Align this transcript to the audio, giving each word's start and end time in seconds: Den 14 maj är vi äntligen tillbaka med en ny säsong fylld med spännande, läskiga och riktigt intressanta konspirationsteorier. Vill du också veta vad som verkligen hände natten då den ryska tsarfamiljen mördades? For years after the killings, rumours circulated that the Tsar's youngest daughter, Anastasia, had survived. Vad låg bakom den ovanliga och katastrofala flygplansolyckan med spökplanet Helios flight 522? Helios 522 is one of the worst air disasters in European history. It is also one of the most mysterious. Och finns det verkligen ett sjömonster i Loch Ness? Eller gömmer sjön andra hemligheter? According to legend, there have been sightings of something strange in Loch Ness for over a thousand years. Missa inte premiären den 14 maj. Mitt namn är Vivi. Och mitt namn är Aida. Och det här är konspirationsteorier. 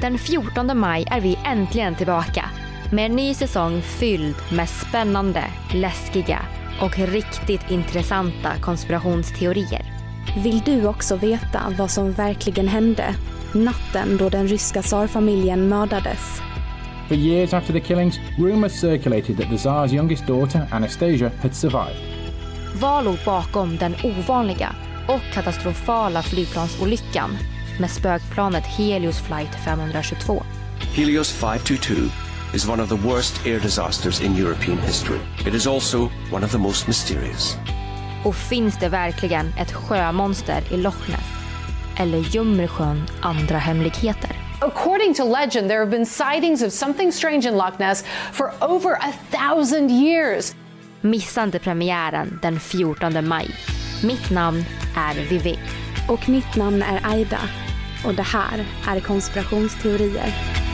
Den 0.00 0.18
14 0.18 0.78
maj 0.78 1.04
är 1.10 1.20
vi 1.20 1.38
äntligen 1.44 1.94
tillbaka 1.94 2.44
med 2.92 3.06
en 3.06 3.16
ny 3.16 3.34
säsong 3.34 3.82
fylld 3.82 4.36
med 4.52 4.68
spännande, 4.68 5.44
läskiga 5.74 6.38
och 6.82 6.98
riktigt 6.98 7.70
intressanta 7.70 8.50
konspirationsteorier. 8.60 9.82
Vill 10.44 10.62
du 10.64 10.86
också 10.86 11.16
veta 11.16 11.74
vad 11.78 11.90
som 11.90 12.12
verkligen 12.12 12.68
hände 12.68 13.14
natten 13.52 14.16
då 14.16 14.28
den 14.28 14.48
ryska 14.48 14.82
tsarfamiljen 14.82 15.68
mördades? 15.68 16.40
For 17.08 17.16
years 17.16 17.54
after 17.54 17.72
the 17.72 17.80
killings, 17.80 18.20
rumours 18.38 18.72
circulated 18.72 19.36
that 19.36 19.48
the 19.48 19.56
Tsar's 19.56 19.94
youngest 19.94 20.26
daughter, 20.26 20.68
Anastasia, 20.70 21.30
had 21.42 21.54
survived. 21.54 21.96
Vad 22.80 23.04
låg 23.04 23.16
bakom 23.26 23.76
den 23.76 23.94
ovanliga 24.04 24.74
och 25.08 25.34
katastrofala 25.34 26.22
flygplansolyckan 26.22 27.30
med 27.78 27.90
spökplanet 27.90 28.66
Helios 28.66 29.20
flight 29.20 29.54
522? 29.64 30.42
Helios 30.94 31.32
522 31.32 31.94
is 32.54 32.68
one 32.68 32.82
of 32.82 32.88
the 32.88 33.08
worst 33.08 33.46
air 33.46 33.60
disasters 33.60 34.20
in 34.20 34.36
European 34.36 34.78
history. 34.78 35.20
It 35.46 35.54
is 35.54 35.66
also 35.66 36.10
one 36.32 36.44
of 36.44 36.52
the 36.52 36.58
most 36.58 36.86
mysterious. 36.86 37.56
Och 38.24 38.34
finns 38.34 38.78
det 38.78 38.88
verkligen 38.88 39.54
ett 39.58 39.72
sjömonster 39.72 40.62
i 40.72 40.76
Loch 40.76 41.08
Ness? 41.08 41.26
Eller 41.96 42.18
gömmer 42.18 42.66
sjön 42.66 43.06
andra 43.20 43.58
hemligheter? 43.58 44.30
According 44.60 45.14
to 45.14 45.24
legend, 45.24 45.68
there 45.68 45.78
have 45.78 45.90
been 45.90 46.06
sightings 46.06 46.62
of 46.62 46.72
something 46.72 47.12
strange 47.12 47.48
in 47.48 47.56
Loch 47.56 47.78
Ness 47.78 48.04
for 48.32 48.50
over 48.60 48.92
a 48.92 49.12
thousand 49.30 49.90
years. 49.90 50.54
Missa 51.00 51.42
inte 51.42 51.58
premiären 51.58 52.38
den 52.42 52.60
14 52.60 53.28
maj. 53.28 53.50
Mitt 54.04 54.30
namn 54.30 54.64
är 54.96 55.14
Vivi. 55.14 55.58
Och 56.08 56.28
mitt 56.28 56.56
namn 56.56 56.82
är 56.82 57.10
Aida. 57.10 57.40
Och 58.04 58.14
det 58.14 58.22
här 58.22 58.66
är 58.86 59.00
konspirationsteorier. 59.00 60.67